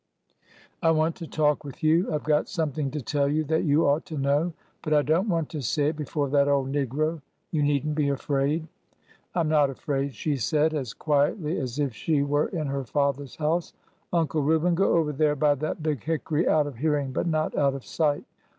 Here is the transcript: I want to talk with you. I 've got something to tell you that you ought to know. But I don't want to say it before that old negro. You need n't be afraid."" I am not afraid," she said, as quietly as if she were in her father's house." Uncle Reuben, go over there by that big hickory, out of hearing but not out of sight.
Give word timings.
I 0.81 0.89
want 0.89 1.15
to 1.17 1.27
talk 1.27 1.63
with 1.63 1.83
you. 1.83 2.11
I 2.11 2.17
've 2.17 2.23
got 2.23 2.49
something 2.49 2.89
to 2.89 3.01
tell 3.03 3.27
you 3.27 3.43
that 3.43 3.65
you 3.65 3.85
ought 3.85 4.03
to 4.07 4.17
know. 4.17 4.53
But 4.81 4.95
I 4.95 5.03
don't 5.03 5.29
want 5.29 5.49
to 5.49 5.61
say 5.61 5.89
it 5.89 5.95
before 5.95 6.27
that 6.29 6.47
old 6.47 6.71
negro. 6.73 7.21
You 7.51 7.61
need 7.61 7.85
n't 7.85 7.93
be 7.93 8.09
afraid."" 8.09 8.67
I 9.35 9.41
am 9.41 9.47
not 9.49 9.69
afraid," 9.69 10.15
she 10.15 10.37
said, 10.37 10.73
as 10.73 10.95
quietly 10.95 11.59
as 11.59 11.77
if 11.77 11.93
she 11.93 12.23
were 12.23 12.47
in 12.47 12.65
her 12.65 12.83
father's 12.83 13.35
house." 13.35 13.73
Uncle 14.11 14.41
Reuben, 14.41 14.73
go 14.73 14.91
over 14.93 15.11
there 15.13 15.35
by 15.35 15.53
that 15.53 15.83
big 15.83 16.03
hickory, 16.03 16.47
out 16.47 16.65
of 16.65 16.77
hearing 16.77 17.11
but 17.11 17.27
not 17.27 17.55
out 17.55 17.75
of 17.75 17.85
sight. 17.85 18.25